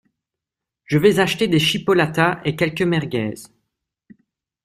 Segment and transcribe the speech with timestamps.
[0.91, 3.35] Je vais acheter des chipolatas et quelques merguez.